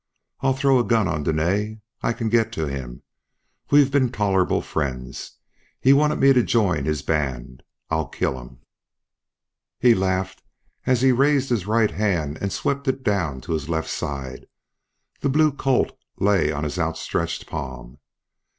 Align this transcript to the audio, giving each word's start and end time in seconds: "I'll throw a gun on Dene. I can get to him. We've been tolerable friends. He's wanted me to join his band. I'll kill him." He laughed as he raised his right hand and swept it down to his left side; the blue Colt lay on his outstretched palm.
"I'll 0.39 0.55
throw 0.55 0.79
a 0.79 0.83
gun 0.83 1.07
on 1.07 1.21
Dene. 1.21 1.81
I 2.01 2.11
can 2.11 2.27
get 2.29 2.51
to 2.53 2.65
him. 2.67 3.03
We've 3.69 3.91
been 3.91 4.11
tolerable 4.11 4.63
friends. 4.63 5.33
He's 5.79 5.93
wanted 5.93 6.15
me 6.17 6.33
to 6.33 6.41
join 6.41 6.85
his 6.85 7.03
band. 7.03 7.61
I'll 7.91 8.07
kill 8.07 8.41
him." 8.41 8.61
He 9.79 9.93
laughed 9.93 10.41
as 10.87 11.03
he 11.03 11.11
raised 11.11 11.49
his 11.51 11.67
right 11.67 11.91
hand 11.91 12.39
and 12.41 12.51
swept 12.51 12.87
it 12.87 13.03
down 13.03 13.41
to 13.41 13.53
his 13.53 13.69
left 13.69 13.91
side; 13.91 14.47
the 15.19 15.29
blue 15.29 15.51
Colt 15.51 15.95
lay 16.17 16.51
on 16.51 16.63
his 16.63 16.79
outstretched 16.79 17.45
palm. 17.45 17.99